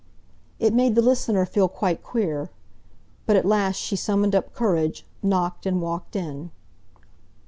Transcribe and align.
It 0.57 0.73
made 0.73 0.95
the 0.95 1.01
listener 1.03 1.45
feel 1.45 1.67
quite 1.69 2.01
queer. 2.01 2.49
But 3.27 3.35
at 3.35 3.45
last 3.45 3.75
she 3.75 3.95
summoned 3.95 4.33
up 4.33 4.51
courage, 4.51 5.05
knocked, 5.21 5.67
and 5.67 5.79
walked 5.79 6.15
in. 6.15 6.49